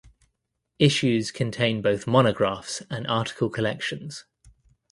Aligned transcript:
Issues 0.79 1.29
contain 1.29 1.83
both 1.83 2.07
monographs 2.07 2.81
and 2.89 3.05
article 3.05 3.51
collections. 3.51 4.25